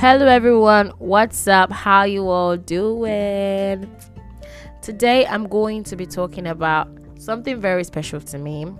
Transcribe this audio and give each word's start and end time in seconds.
Hello 0.00 0.28
everyone, 0.28 0.90
what's 0.98 1.48
up? 1.48 1.72
How 1.72 2.04
you 2.04 2.28
all 2.28 2.56
doing? 2.56 3.92
Today 4.80 5.26
I'm 5.26 5.48
going 5.48 5.82
to 5.82 5.96
be 5.96 6.06
talking 6.06 6.46
about 6.46 6.88
something 7.18 7.60
very 7.60 7.82
special 7.82 8.20
to 8.20 8.38
me. 8.38 8.72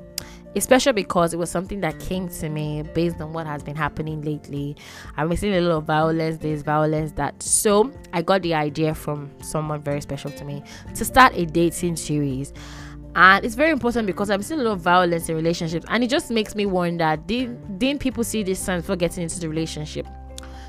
Especially 0.55 0.93
because 0.93 1.35
it 1.35 1.37
was 1.37 1.51
something 1.51 1.81
that 1.81 1.99
came 1.99 2.29
to 2.29 2.49
me 2.49 2.85
based 2.95 3.21
on 3.21 3.33
what 3.33 3.49
has 3.49 3.65
been 3.65 3.75
happening 3.75 4.23
lately. 4.23 4.77
I've 5.17 5.29
been 5.29 5.37
seeing 5.37 5.55
a 5.55 5.61
little 5.61 5.81
violence, 5.81 6.39
this 6.39 6.63
violence 6.63 7.11
that. 7.17 7.43
So 7.43 7.93
I 8.13 8.23
got 8.23 8.43
the 8.43 8.55
idea 8.55 8.95
from 8.95 9.29
someone 9.43 9.83
very 9.83 10.01
special 10.01 10.31
to 10.31 10.45
me 10.45 10.63
to 10.95 11.05
start 11.05 11.33
a 11.35 11.47
dating 11.47 11.97
series 11.97 12.53
and 13.17 13.45
it's 13.45 13.57
very 13.57 13.73
important 13.73 14.07
because 14.07 14.31
I'm 14.31 14.43
seeing 14.43 14.61
a 14.61 14.63
lot 14.63 14.75
of 14.75 14.81
violence 14.83 15.29
in 15.29 15.35
relationships, 15.35 15.85
and 15.89 16.05
it 16.05 16.11
just 16.11 16.31
makes 16.31 16.55
me 16.55 16.67
wonder: 16.67 17.17
did 17.27 17.81
didn't 17.81 18.01
people 18.01 18.23
see 18.23 18.45
this 18.45 18.61
sign 18.61 18.83
before 18.83 18.95
getting 18.95 19.25
into 19.25 19.41
the 19.41 19.49
relationship? 19.49 20.07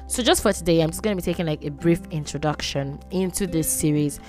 So 0.10 0.24
just 0.24 0.42
for 0.42 0.52
today, 0.52 0.82
I'm 0.82 0.90
just 0.90 1.04
gonna 1.04 1.16
be 1.16 1.22
taking 1.22 1.46
like 1.46 1.64
a 1.64 1.70
brief 1.70 2.02
introduction 2.10 3.00
into 3.12 3.46
this 3.46 3.72
series, 3.72 4.20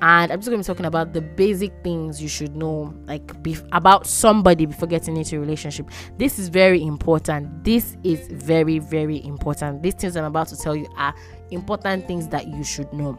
and 0.00 0.32
I'm 0.32 0.38
just 0.38 0.46
gonna 0.48 0.56
be 0.56 0.64
talking 0.64 0.86
about 0.86 1.12
the 1.12 1.20
basic 1.20 1.74
things 1.84 2.22
you 2.22 2.28
should 2.28 2.56
know, 2.56 2.94
like 3.04 3.26
bef- 3.42 3.68
about 3.72 4.06
somebody 4.06 4.64
before 4.64 4.88
getting 4.88 5.14
into 5.14 5.36
a 5.36 5.40
relationship. 5.40 5.90
This 6.16 6.38
is 6.38 6.48
very 6.48 6.82
important. 6.82 7.64
This 7.64 7.98
is 8.02 8.26
very 8.28 8.78
very 8.78 9.22
important. 9.26 9.82
These 9.82 9.96
things 9.96 10.16
I'm 10.16 10.24
about 10.24 10.48
to 10.48 10.56
tell 10.56 10.74
you 10.74 10.88
are 10.96 11.14
important 11.50 12.06
things 12.06 12.28
that 12.28 12.48
you 12.48 12.64
should 12.64 12.90
know, 12.94 13.18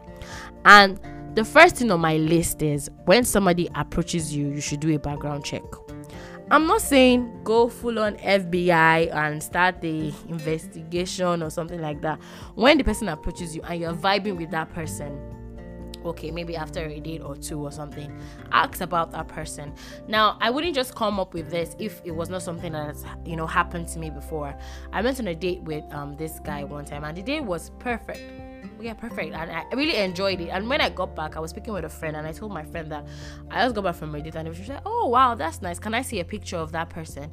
and 0.64 0.98
the 1.36 1.44
first 1.44 1.76
thing 1.76 1.92
on 1.92 2.00
my 2.00 2.16
list 2.16 2.62
is 2.62 2.90
when 3.04 3.22
somebody 3.22 3.68
approaches 3.76 4.34
you, 4.34 4.48
you 4.48 4.60
should 4.60 4.80
do 4.80 4.92
a 4.92 4.98
background 4.98 5.44
check. 5.44 5.62
I'm 6.50 6.66
not 6.66 6.80
saying 6.80 7.42
go 7.44 7.68
full 7.68 7.98
on 7.98 8.16
FBI 8.16 9.14
and 9.14 9.42
start 9.42 9.82
the 9.82 10.14
investigation 10.28 11.42
or 11.42 11.50
something 11.50 11.80
like 11.80 12.00
that. 12.00 12.18
When 12.54 12.78
the 12.78 12.84
person 12.84 13.08
approaches 13.08 13.54
you 13.54 13.60
and 13.62 13.78
you're 13.78 13.92
vibing 13.92 14.38
with 14.38 14.50
that 14.52 14.72
person, 14.72 15.20
okay, 16.06 16.30
maybe 16.30 16.56
after 16.56 16.80
a 16.80 17.00
date 17.00 17.20
or 17.20 17.36
two 17.36 17.60
or 17.60 17.70
something, 17.70 18.18
ask 18.50 18.80
about 18.80 19.10
that 19.12 19.28
person. 19.28 19.74
Now, 20.06 20.38
I 20.40 20.48
wouldn't 20.48 20.74
just 20.74 20.94
come 20.94 21.20
up 21.20 21.34
with 21.34 21.50
this 21.50 21.76
if 21.78 22.00
it 22.06 22.12
was 22.12 22.30
not 22.30 22.40
something 22.40 22.72
that 22.72 22.86
has, 22.86 23.04
you 23.26 23.36
know, 23.36 23.46
happened 23.46 23.88
to 23.88 23.98
me 23.98 24.08
before. 24.08 24.56
I 24.90 25.02
went 25.02 25.20
on 25.20 25.28
a 25.28 25.34
date 25.34 25.60
with 25.62 25.84
um 25.92 26.16
this 26.16 26.40
guy 26.40 26.64
one 26.64 26.86
time 26.86 27.04
and 27.04 27.14
the 27.14 27.22
date 27.22 27.44
was 27.44 27.72
perfect 27.78 28.47
yeah, 28.80 28.94
perfect. 28.94 29.34
And 29.34 29.50
I 29.50 29.64
really 29.74 29.96
enjoyed 29.96 30.40
it. 30.40 30.48
And 30.48 30.68
when 30.68 30.80
I 30.80 30.88
got 30.88 31.14
back, 31.14 31.36
I 31.36 31.40
was 31.40 31.50
speaking 31.50 31.72
with 31.72 31.84
a 31.84 31.88
friend, 31.88 32.16
and 32.16 32.26
I 32.26 32.32
told 32.32 32.52
my 32.52 32.64
friend 32.64 32.90
that 32.92 33.06
I 33.50 33.64
just 33.64 33.74
got 33.74 33.84
back 33.84 33.96
from 33.96 34.12
my 34.12 34.20
date, 34.20 34.34
and 34.34 34.54
she 34.56 34.64
said, 34.64 34.82
"Oh 34.86 35.06
wow, 35.06 35.34
that's 35.34 35.62
nice. 35.62 35.78
Can 35.78 35.94
I 35.94 36.02
see 36.02 36.20
a 36.20 36.24
picture 36.24 36.56
of 36.56 36.72
that 36.72 36.90
person?" 36.90 37.30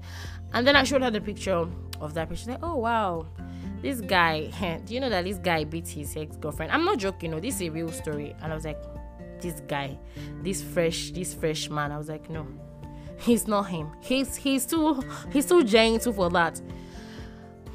And 0.53 0.65
then 0.65 0.75
I 0.75 0.83
showed 0.83 1.02
her 1.02 1.11
the 1.11 1.21
picture 1.21 1.67
of 2.02 2.13
that 2.13 2.29
person. 2.29 2.35
She 2.35 2.52
said, 2.52 2.59
"Oh 2.63 2.77
wow." 2.77 3.27
This 3.81 4.02
guy, 4.02 4.81
do 4.85 4.93
you 4.93 4.99
know 4.99 5.09
that 5.09 5.25
this 5.25 5.37
guy 5.37 5.63
beat 5.63 5.87
his 5.87 6.15
ex 6.17 6.37
girlfriend? 6.37 6.71
I'm 6.71 6.85
not 6.85 6.97
joking, 6.97 7.31
no, 7.31 7.39
this 7.39 7.55
is 7.55 7.61
a 7.63 7.69
real 7.69 7.89
story. 7.89 8.35
And 8.41 8.52
I 8.52 8.55
was 8.55 8.65
like, 8.65 8.81
this 9.41 9.59
guy, 9.67 9.97
this 10.41 10.63
fresh, 10.63 11.11
this 11.11 11.33
fresh 11.33 11.69
man. 11.69 11.91
I 11.91 11.97
was 11.97 12.09
like, 12.09 12.30
no, 12.30 12.47
he's 13.19 13.47
not 13.47 13.63
him. 13.63 13.91
He's 14.02 14.35
he's 14.35 14.65
too 14.65 15.02
he's 15.31 15.45
too 15.45 15.63
gentle 15.63 16.13
for 16.13 16.30
that. 16.31 16.59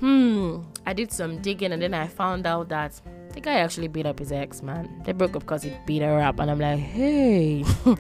Hmm. 0.01 0.63
I 0.87 0.93
did 0.95 1.13
some 1.13 1.41
digging 1.43 1.73
and 1.73 1.83
then 1.83 1.95
I 1.95 2.09
found 2.09 2.47
out 2.47 2.69
that 2.71 3.01
the 3.33 3.41
guy 3.41 3.55
actually 3.55 3.89
beat 3.89 4.07
up 4.07 4.19
his 4.19 4.33
ex, 4.33 4.63
man. 4.63 5.03
They 5.05 5.13
broke 5.13 5.37
up 5.37 5.43
because 5.43 5.63
he 5.63 5.73
beat 5.87 6.03
her 6.03 6.21
up, 6.21 6.41
and 6.41 6.51
I'm 6.51 6.59
like, 6.59 6.79
hey. 6.79 7.65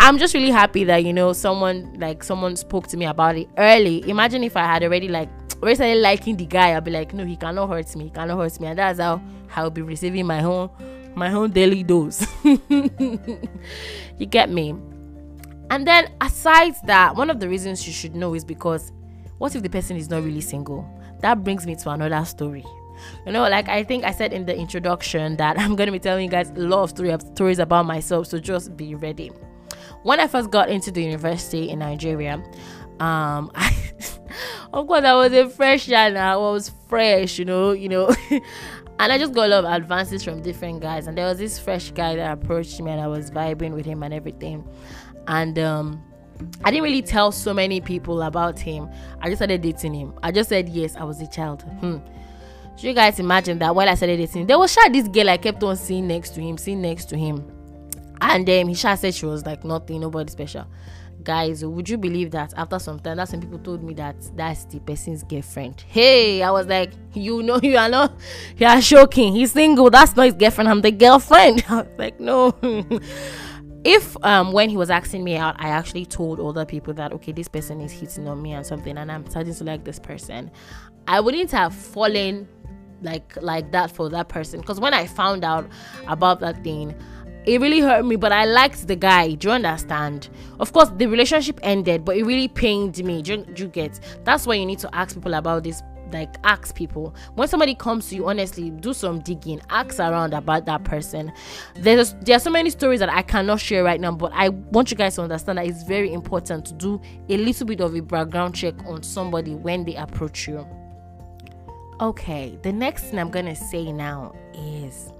I'm 0.00 0.16
just 0.16 0.32
really 0.32 0.50
happy 0.50 0.84
that 0.84 1.04
you 1.04 1.12
know 1.12 1.32
someone 1.32 1.96
like 1.98 2.22
someone 2.22 2.54
spoke 2.54 2.86
to 2.88 2.96
me 2.96 3.04
about 3.04 3.36
it 3.36 3.48
early. 3.58 4.08
Imagine 4.08 4.44
if 4.44 4.56
I 4.56 4.64
had 4.64 4.84
already 4.84 5.08
like 5.08 5.28
recently 5.60 5.96
liking 5.96 6.36
the 6.36 6.46
guy, 6.46 6.76
I'd 6.76 6.84
be 6.84 6.92
like, 6.92 7.12
no, 7.12 7.24
he 7.24 7.36
cannot 7.36 7.68
hurt 7.68 7.94
me, 7.96 8.04
he 8.04 8.10
cannot 8.10 8.38
hurt 8.38 8.60
me, 8.60 8.68
and 8.68 8.78
that's 8.78 9.00
how 9.00 9.20
I'll 9.56 9.70
be 9.70 9.82
receiving 9.82 10.24
my 10.24 10.42
own 10.44 10.70
my 11.16 11.32
own 11.32 11.50
daily 11.50 11.82
dose. 11.82 12.24
you 12.44 14.26
get 14.30 14.50
me? 14.50 14.76
And 15.70 15.86
then 15.86 16.12
aside 16.20 16.76
that, 16.86 17.16
one 17.16 17.28
of 17.28 17.40
the 17.40 17.48
reasons 17.48 17.86
you 17.86 17.92
should 17.92 18.14
know 18.14 18.34
is 18.34 18.44
because 18.44 18.92
what 19.38 19.54
if 19.56 19.62
the 19.62 19.70
person 19.70 19.96
is 19.96 20.08
not 20.08 20.22
really 20.22 20.40
single? 20.40 20.88
That 21.20 21.42
brings 21.42 21.66
me 21.66 21.74
to 21.74 21.90
another 21.90 22.24
story. 22.24 22.64
You 23.26 23.32
know, 23.32 23.42
like 23.48 23.68
I 23.68 23.84
think 23.84 24.04
I 24.04 24.12
said 24.12 24.32
in 24.32 24.46
the 24.46 24.56
introduction 24.56 25.36
that 25.36 25.58
I'm 25.60 25.76
going 25.76 25.86
to 25.86 25.92
be 25.92 25.98
telling 25.98 26.24
you 26.24 26.30
guys 26.30 26.50
a 26.50 26.60
lot 26.60 26.84
of 26.84 26.90
story, 26.90 27.14
stories 27.34 27.58
about 27.58 27.86
myself, 27.86 28.26
so 28.26 28.38
just 28.38 28.76
be 28.76 28.94
ready. 28.94 29.30
When 30.02 30.20
I 30.20 30.26
first 30.26 30.50
got 30.50 30.68
into 30.68 30.90
the 30.90 31.02
university 31.02 31.70
in 31.70 31.80
Nigeria, 31.80 32.34
um, 33.00 33.50
I, 33.54 33.74
of 34.72 34.86
course 34.86 35.04
I 35.04 35.14
was 35.14 35.32
a 35.32 35.48
fresh 35.48 35.90
and 35.90 36.18
I 36.18 36.36
was 36.36 36.70
fresh, 36.88 37.38
you 37.38 37.44
know, 37.44 37.72
you 37.72 37.88
know. 37.88 38.14
and 38.98 39.12
I 39.12 39.18
just 39.18 39.32
got 39.32 39.46
a 39.46 39.48
lot 39.48 39.64
of 39.64 39.72
advances 39.72 40.24
from 40.24 40.42
different 40.42 40.80
guys. 40.80 41.06
And 41.06 41.16
there 41.16 41.26
was 41.26 41.38
this 41.38 41.58
fresh 41.58 41.90
guy 41.90 42.16
that 42.16 42.32
approached 42.32 42.80
me, 42.80 42.90
and 42.90 43.00
I 43.00 43.06
was 43.06 43.30
vibing 43.30 43.72
with 43.72 43.86
him 43.86 44.02
and 44.02 44.12
everything. 44.12 44.66
And 45.26 45.58
um, 45.58 46.02
I 46.64 46.70
didn't 46.70 46.84
really 46.84 47.02
tell 47.02 47.32
so 47.32 47.52
many 47.54 47.80
people 47.80 48.22
about 48.22 48.58
him. 48.58 48.88
I 49.20 49.28
just 49.28 49.38
started 49.38 49.62
dating 49.62 49.94
him. 49.94 50.14
I 50.22 50.32
just 50.32 50.48
said 50.48 50.68
yes, 50.68 50.96
I 50.96 51.04
was 51.04 51.20
a 51.20 51.26
child. 51.26 51.62
Hmm. 51.80 51.98
So 52.78 52.86
you 52.86 52.94
guys 52.94 53.18
imagine 53.18 53.58
that 53.58 53.74
while 53.74 53.88
I 53.88 53.96
started 53.96 54.18
dating, 54.18 54.46
there 54.46 54.56
was 54.56 54.72
this 54.92 55.08
girl 55.08 55.28
I 55.28 55.36
kept 55.36 55.60
on 55.64 55.76
seeing 55.76 56.06
next 56.06 56.30
to 56.36 56.40
him, 56.40 56.56
seeing 56.56 56.80
next 56.80 57.06
to 57.06 57.18
him. 57.18 57.44
And 58.20 58.46
then 58.46 58.62
um, 58.62 58.68
he 58.68 58.74
said 58.76 59.12
she 59.12 59.26
was 59.26 59.44
like 59.44 59.64
nothing, 59.64 60.00
nobody 60.00 60.30
special. 60.30 60.64
Guys, 61.24 61.64
would 61.64 61.88
you 61.88 61.98
believe 61.98 62.30
that 62.30 62.54
after 62.56 62.78
some 62.78 63.00
time, 63.00 63.16
that's 63.16 63.32
when 63.32 63.40
people 63.40 63.58
told 63.58 63.82
me 63.82 63.94
that 63.94 64.14
that's 64.36 64.64
the 64.66 64.78
person's 64.78 65.24
girlfriend. 65.24 65.80
Hey, 65.88 66.40
I 66.40 66.52
was 66.52 66.68
like, 66.68 66.92
you 67.14 67.42
know, 67.42 67.58
you 67.64 67.76
are 67.76 67.88
not, 67.88 68.12
you 68.56 68.68
are 68.68 68.80
shocking. 68.80 69.34
He's 69.34 69.50
single. 69.50 69.90
That's 69.90 70.14
not 70.14 70.26
his 70.26 70.34
girlfriend. 70.34 70.68
I'm 70.68 70.80
the 70.80 70.92
girlfriend. 70.92 71.64
I 71.68 71.82
was 71.82 71.98
like, 71.98 72.20
no. 72.20 72.56
if 73.84 74.16
um 74.24 74.52
when 74.52 74.68
he 74.68 74.76
was 74.76 74.90
asking 74.90 75.22
me 75.22 75.36
out 75.36 75.54
i 75.60 75.68
actually 75.68 76.04
told 76.04 76.40
other 76.40 76.64
people 76.64 76.92
that 76.92 77.12
okay 77.12 77.30
this 77.30 77.46
person 77.46 77.80
is 77.80 77.92
hitting 77.92 78.26
on 78.26 78.42
me 78.42 78.52
and 78.52 78.66
something 78.66 78.98
and 78.98 79.10
i'm 79.10 79.24
starting 79.30 79.54
to 79.54 79.62
like 79.62 79.84
this 79.84 80.00
person 80.00 80.50
i 81.06 81.20
wouldn't 81.20 81.52
have 81.52 81.72
fallen 81.72 82.46
like 83.02 83.36
like 83.42 83.70
that 83.72 83.90
for 83.90 84.08
that 84.10 84.28
person. 84.28 84.60
Because 84.60 84.80
when 84.80 84.94
i 84.94 85.06
found 85.06 85.44
out 85.44 85.68
about 86.06 86.40
that 86.40 86.62
thing 86.64 86.94
it 87.46 87.60
really 87.62 87.80
hurt 87.80 88.04
me 88.04 88.16
but 88.16 88.32
i 88.32 88.44
liked 88.44 88.86
the 88.86 88.96
guy. 88.96 89.34
Do 89.34 89.48
you 89.48 89.54
understand? 89.54 90.28
Of 90.60 90.72
course 90.72 90.90
the 90.96 91.06
relationship 91.06 91.58
ended 91.62 92.04
but 92.04 92.16
it 92.16 92.24
really 92.24 92.48
pained 92.48 93.02
me. 93.04 93.22
Do 93.22 93.32
you, 93.32 93.44
do 93.44 93.62
you 93.64 93.68
get? 93.68 93.98
That's 94.24 94.46
why 94.46 94.54
you 94.54 94.66
need 94.66 94.78
to 94.80 94.94
ask 94.94 95.14
people 95.14 95.34
about 95.34 95.64
this 95.64 95.82
like 96.12 96.36
ask 96.44 96.74
people. 96.74 97.14
When 97.34 97.48
somebody 97.48 97.74
comes 97.74 98.08
to 98.08 98.16
you 98.16 98.28
honestly 98.28 98.70
do 98.70 98.92
some 98.92 99.20
digging. 99.20 99.60
Ask 99.70 99.98
around 99.98 100.34
about 100.34 100.66
that 100.66 100.84
person. 100.84 101.32
There's 101.74 102.14
there 102.22 102.36
are 102.36 102.40
so 102.40 102.50
many 102.50 102.70
stories 102.70 103.00
that 103.00 103.08
i 103.08 103.22
cannot 103.22 103.60
share 103.60 103.84
right 103.84 104.00
now 104.00 104.12
but 104.12 104.32
i 104.34 104.48
want 104.48 104.90
you 104.90 104.96
guys 104.96 105.14
to 105.16 105.22
understand 105.22 105.58
that 105.58 105.66
it's 105.66 105.82
very 105.84 106.12
important 106.12 106.64
to 106.66 106.74
do 106.74 107.00
a 107.28 107.36
little 107.36 107.66
bit 107.66 107.80
of 107.80 107.94
a 107.94 108.00
background 108.00 108.54
check 108.54 108.74
on 108.86 109.02
somebody 109.02 109.54
when 109.54 109.84
they 109.84 109.94
approach 109.96 110.48
you 110.48 110.66
Okay, 112.00 112.56
the 112.62 112.72
next 112.72 113.06
thing 113.06 113.18
I'm 113.18 113.28
gonna 113.28 113.56
say 113.56 113.90
now 113.90 114.32
is 114.54 115.12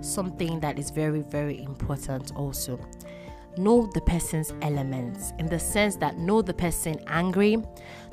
something 0.00 0.60
that 0.60 0.78
is 0.78 0.88
very, 0.88 1.20
very 1.20 1.62
important 1.62 2.34
also. 2.34 2.80
Know 3.58 3.90
the 3.92 4.00
person's 4.00 4.50
elements 4.62 5.34
in 5.38 5.44
the 5.44 5.58
sense 5.58 5.96
that 5.96 6.16
know 6.16 6.40
the 6.40 6.54
person 6.54 6.98
angry, 7.06 7.62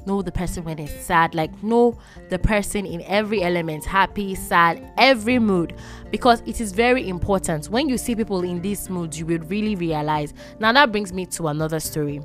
know 0.05 0.21
the 0.21 0.33
person 0.33 0.65
when 0.65 0.79
it's 0.79 0.91
sad, 0.91 1.33
like 1.33 1.63
know 1.63 1.97
the 2.27 2.37
person 2.37 2.85
in 2.85 3.01
every 3.03 3.41
element 3.41 3.85
happy, 3.85 4.35
sad, 4.35 4.91
every 4.97 5.39
mood 5.39 5.75
because 6.11 6.41
it 6.45 6.59
is 6.59 6.73
very 6.73 7.07
important. 7.07 7.69
When 7.69 7.87
you 7.87 7.97
see 7.97 8.15
people 8.15 8.41
in 8.41 8.61
these 8.61 8.89
moods, 8.89 9.17
you 9.17 9.25
will 9.25 9.39
really 9.47 9.77
realize. 9.77 10.33
Now, 10.59 10.73
that 10.73 10.91
brings 10.91 11.13
me 11.13 11.25
to 11.27 11.47
another 11.47 11.79
story 11.79 12.19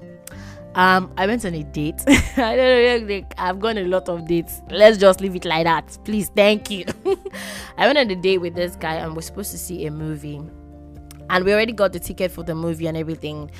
um, 0.74 1.12
I 1.16 1.26
went 1.26 1.44
on 1.44 1.54
a 1.54 1.62
date. 1.62 2.02
I 2.36 2.56
don't 2.56 3.06
know. 3.06 3.22
I've 3.38 3.60
gone 3.60 3.78
a 3.78 3.84
lot 3.84 4.08
of 4.08 4.26
dates. 4.26 4.60
Let's 4.70 4.98
just 4.98 5.20
leave 5.20 5.36
it 5.36 5.44
like 5.44 5.64
that, 5.64 5.96
please. 6.04 6.30
Thank 6.34 6.70
you. 6.70 6.84
I 7.78 7.86
went 7.86 7.98
on 7.98 8.10
a 8.10 8.16
date 8.16 8.38
with 8.38 8.54
this 8.54 8.76
guy, 8.76 8.94
and 8.96 9.14
we're 9.14 9.22
supposed 9.22 9.52
to 9.52 9.58
see 9.58 9.86
a 9.86 9.90
movie. 9.90 10.40
And 11.30 11.44
we 11.44 11.52
already 11.52 11.72
got 11.72 11.92
the 11.92 12.00
ticket 12.00 12.30
for 12.30 12.42
the 12.42 12.54
movie 12.54 12.86
and 12.86 12.96
everything. 12.96 13.50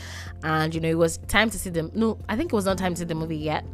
And 0.42 0.74
you 0.74 0.80
know, 0.80 0.88
it 0.88 0.98
was 0.98 1.18
time 1.28 1.50
to 1.50 1.58
see 1.58 1.70
them. 1.70 1.90
No, 1.94 2.18
I 2.28 2.36
think 2.36 2.52
it 2.52 2.56
was 2.56 2.66
not 2.66 2.78
time 2.78 2.94
to 2.94 2.98
see 2.98 3.04
the 3.04 3.14
movie 3.14 3.36
yet. 3.38 3.64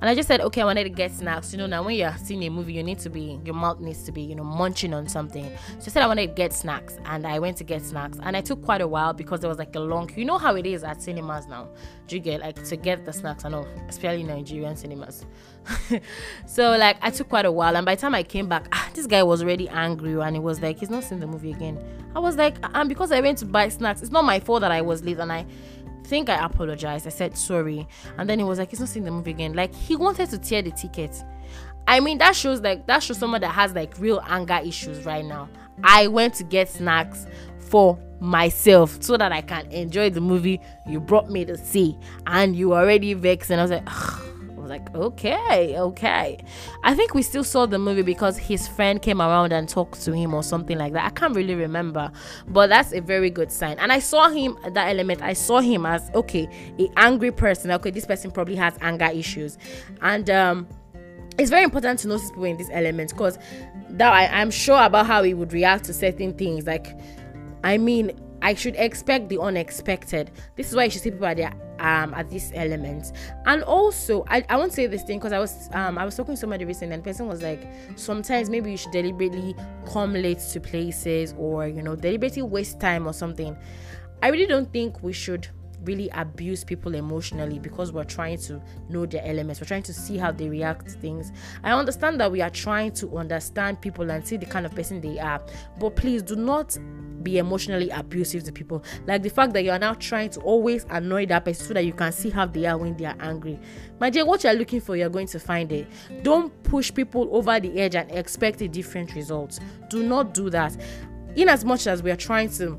And 0.00 0.10
I 0.10 0.14
just 0.14 0.28
said, 0.28 0.40
okay, 0.40 0.60
I 0.60 0.64
wanted 0.64 0.84
to 0.84 0.90
get 0.90 1.12
snacks. 1.12 1.52
You 1.52 1.58
know, 1.58 1.66
now 1.66 1.82
when 1.82 1.96
you're 1.96 2.14
seeing 2.22 2.42
a 2.44 2.50
movie, 2.50 2.74
you 2.74 2.82
need 2.82 2.98
to 3.00 3.10
be, 3.10 3.40
your 3.44 3.54
mouth 3.54 3.80
needs 3.80 4.02
to 4.04 4.12
be, 4.12 4.22
you 4.22 4.34
know, 4.34 4.44
munching 4.44 4.92
on 4.92 5.08
something. 5.08 5.44
So 5.78 5.86
I 5.86 5.88
said 5.88 6.02
I 6.02 6.06
wanted 6.06 6.28
to 6.28 6.34
get 6.34 6.52
snacks. 6.52 6.98
And 7.06 7.26
I 7.26 7.38
went 7.38 7.56
to 7.58 7.64
get 7.64 7.82
snacks. 7.82 8.18
And 8.22 8.36
I 8.36 8.40
took 8.40 8.62
quite 8.62 8.80
a 8.80 8.88
while 8.88 9.12
because 9.12 9.40
there 9.40 9.48
was 9.48 9.58
like 9.58 9.74
a 9.76 9.80
long, 9.80 10.10
you 10.16 10.24
know 10.24 10.38
how 10.38 10.56
it 10.56 10.66
is 10.66 10.84
at 10.84 11.02
cinemas 11.02 11.46
now. 11.46 11.68
Do 12.06 12.16
you 12.16 12.22
get 12.22 12.40
like 12.40 12.62
to 12.64 12.76
get 12.76 13.04
the 13.04 13.12
snacks? 13.12 13.44
I 13.44 13.48
know, 13.48 13.66
especially 13.88 14.24
Nigerian 14.24 14.76
cinemas. 14.76 15.24
so 16.46 16.76
like 16.76 16.98
I 17.00 17.10
took 17.10 17.28
quite 17.28 17.46
a 17.46 17.52
while. 17.52 17.76
And 17.76 17.86
by 17.86 17.94
the 17.94 18.00
time 18.00 18.14
I 18.14 18.22
came 18.22 18.48
back, 18.48 18.68
ah, 18.72 18.90
this 18.94 19.06
guy 19.06 19.22
was 19.22 19.42
already 19.42 19.68
angry. 19.68 20.20
And 20.20 20.36
he 20.36 20.40
was 20.40 20.60
like, 20.60 20.78
he's 20.78 20.90
not 20.90 21.04
seeing 21.04 21.20
the 21.20 21.26
movie 21.26 21.52
again. 21.52 21.82
I 22.14 22.18
was 22.18 22.36
like, 22.36 22.56
and 22.74 22.88
because 22.88 23.10
I 23.10 23.20
went 23.20 23.38
to 23.38 23.46
buy 23.46 23.68
snacks, 23.68 24.02
it's 24.02 24.12
not 24.12 24.24
my 24.24 24.38
fault 24.38 24.60
that 24.60 24.70
I 24.70 24.82
was 24.82 25.02
late. 25.02 25.18
And 25.18 25.32
I, 25.32 25.46
think 26.04 26.28
I 26.28 26.44
apologized. 26.44 27.06
I 27.06 27.10
said 27.10 27.36
sorry. 27.36 27.86
And 28.18 28.28
then 28.28 28.38
he 28.38 28.44
was 28.44 28.58
like, 28.58 28.70
he's 28.70 28.80
not 28.80 28.88
seeing 28.88 29.04
the 29.04 29.10
movie 29.10 29.30
again. 29.30 29.54
Like 29.54 29.74
he 29.74 29.96
wanted 29.96 30.30
to 30.30 30.38
tear 30.38 30.62
the 30.62 30.70
ticket. 30.70 31.22
I 31.86 32.00
mean, 32.00 32.18
that 32.18 32.34
shows 32.34 32.60
like 32.60 32.86
that 32.86 33.02
shows 33.02 33.18
someone 33.18 33.40
that 33.42 33.52
has 33.52 33.74
like 33.74 33.98
real 33.98 34.22
anger 34.26 34.60
issues 34.64 35.04
right 35.04 35.24
now. 35.24 35.48
I 35.82 36.06
went 36.06 36.34
to 36.34 36.44
get 36.44 36.68
snacks 36.68 37.26
for 37.58 37.98
myself 38.20 39.02
so 39.02 39.16
that 39.16 39.32
I 39.32 39.40
can 39.40 39.70
enjoy 39.70 40.10
the 40.10 40.20
movie 40.20 40.60
you 40.86 41.00
brought 41.00 41.30
me 41.30 41.44
to 41.44 41.58
see, 41.58 41.98
and 42.26 42.56
you 42.56 42.74
already 42.74 43.14
vexed. 43.14 43.50
And 43.50 43.60
I 43.60 43.64
was 43.64 43.70
like, 43.70 43.82
Ugh 43.86 44.33
was 44.64 44.70
like, 44.70 44.94
okay, 44.94 45.78
okay. 45.78 46.38
I 46.82 46.94
think 46.94 47.14
we 47.14 47.22
still 47.22 47.44
saw 47.44 47.66
the 47.66 47.78
movie 47.78 48.02
because 48.02 48.36
his 48.36 48.66
friend 48.66 49.00
came 49.00 49.20
around 49.20 49.52
and 49.52 49.68
talked 49.68 50.00
to 50.02 50.12
him 50.12 50.34
or 50.34 50.42
something 50.42 50.78
like 50.78 50.92
that. 50.94 51.04
I 51.04 51.10
can't 51.10 51.36
really 51.36 51.54
remember, 51.54 52.10
but 52.48 52.68
that's 52.68 52.92
a 52.92 53.00
very 53.00 53.30
good 53.30 53.52
sign. 53.52 53.78
And 53.78 53.92
I 53.92 53.98
saw 53.98 54.28
him 54.30 54.56
that 54.64 54.88
element. 54.88 55.22
I 55.22 55.34
saw 55.34 55.60
him 55.60 55.86
as 55.86 56.10
okay, 56.14 56.48
a 56.78 56.90
angry 56.96 57.30
person. 57.30 57.70
Okay, 57.70 57.90
this 57.90 58.06
person 58.06 58.30
probably 58.30 58.56
has 58.56 58.76
anger 58.80 59.10
issues, 59.12 59.58
and 60.00 60.28
um 60.30 60.66
it's 61.36 61.50
very 61.50 61.64
important 61.64 61.98
to 62.00 62.08
notice 62.08 62.30
people 62.30 62.44
in 62.44 62.56
this 62.56 62.70
element 62.72 63.10
because 63.10 63.38
that 63.90 64.12
I, 64.12 64.40
I'm 64.40 64.50
sure 64.50 64.80
about 64.82 65.06
how 65.06 65.22
he 65.24 65.34
would 65.34 65.52
react 65.52 65.84
to 65.86 65.92
certain 65.92 66.32
things. 66.32 66.64
Like, 66.64 66.96
I 67.64 67.76
mean, 67.76 68.12
I 68.40 68.54
should 68.54 68.76
expect 68.76 69.28
the 69.28 69.40
unexpected. 69.40 70.30
This 70.54 70.68
is 70.68 70.76
why 70.76 70.84
you 70.84 70.90
should 70.90 71.02
see 71.02 71.10
people 71.10 71.26
at 71.26 71.36
their 71.36 71.52
um 71.84 72.14
at 72.14 72.30
this 72.30 72.50
element. 72.54 73.12
And 73.46 73.62
also 73.62 74.24
i, 74.28 74.44
I 74.48 74.56
won't 74.56 74.72
say 74.72 74.86
this 74.86 75.02
thing 75.02 75.18
because 75.18 75.32
i 75.32 75.38
was 75.38 75.68
um 75.72 75.98
i 75.98 76.04
was 76.04 76.16
talking 76.16 76.34
to 76.34 76.40
somebody 76.40 76.64
recently 76.64 76.94
and 76.94 77.02
the 77.02 77.08
person 77.08 77.28
was 77.28 77.42
like 77.42 77.62
sometimes 77.96 78.48
maybe 78.50 78.70
you 78.70 78.76
should 78.76 78.92
deliberately 78.92 79.54
come 79.86 80.14
late 80.14 80.40
to 80.52 80.60
places 80.60 81.34
or 81.38 81.68
you 81.68 81.82
know 81.82 81.94
deliberately 81.94 82.42
waste 82.42 82.80
time 82.80 83.06
or 83.06 83.12
something. 83.12 83.56
I 84.22 84.28
really 84.28 84.46
don't 84.46 84.72
think 84.72 85.02
we 85.02 85.12
should 85.12 85.48
really 85.84 86.08
abuse 86.10 86.64
people 86.64 86.94
emotionally 86.94 87.58
because 87.58 87.92
we're 87.92 88.04
trying 88.04 88.38
to 88.38 88.60
know 88.88 89.06
their 89.06 89.24
elements. 89.24 89.60
We're 89.60 89.66
trying 89.66 89.82
to 89.84 89.94
see 89.94 90.16
how 90.16 90.32
they 90.32 90.48
react 90.48 90.86
to 90.88 90.92
things. 90.92 91.32
I 91.62 91.72
understand 91.72 92.20
that 92.20 92.30
we 92.30 92.40
are 92.40 92.50
trying 92.50 92.92
to 92.92 93.18
understand 93.18 93.80
people 93.80 94.10
and 94.10 94.26
see 94.26 94.36
the 94.36 94.46
kind 94.46 94.66
of 94.66 94.74
person 94.74 95.00
they 95.00 95.18
are, 95.18 95.42
but 95.78 95.96
please 95.96 96.22
do 96.22 96.36
not 96.36 96.76
be 97.22 97.38
emotionally 97.38 97.90
abusive 97.90 98.44
to 98.44 98.52
people. 98.52 98.84
Like 99.06 99.22
the 99.22 99.30
fact 99.30 99.54
that 99.54 99.64
you 99.64 99.70
are 99.70 99.78
now 99.78 99.94
trying 99.94 100.30
to 100.30 100.40
always 100.40 100.84
annoy 100.90 101.26
that 101.26 101.44
person 101.44 101.66
so 101.66 101.74
that 101.74 101.84
you 101.84 101.92
can 101.92 102.12
see 102.12 102.30
how 102.30 102.46
they 102.46 102.66
are 102.66 102.76
when 102.76 102.96
they 102.96 103.06
are 103.06 103.16
angry. 103.20 103.58
My 103.98 104.10
dear, 104.10 104.26
what 104.26 104.44
you're 104.44 104.52
looking 104.52 104.80
for, 104.80 104.96
you're 104.96 105.08
going 105.08 105.26
to 105.28 105.40
find 105.40 105.72
it. 105.72 105.88
Don't 106.22 106.62
push 106.64 106.92
people 106.92 107.28
over 107.32 107.58
the 107.58 107.80
edge 107.80 107.96
and 107.96 108.10
expect 108.12 108.60
a 108.60 108.68
different 108.68 109.14
result. 109.14 109.58
Do 109.88 110.02
not 110.02 110.34
do 110.34 110.50
that. 110.50 110.76
In 111.34 111.48
as 111.48 111.64
much 111.64 111.86
as 111.86 112.02
we 112.02 112.10
are 112.10 112.16
trying 112.16 112.50
to 112.52 112.78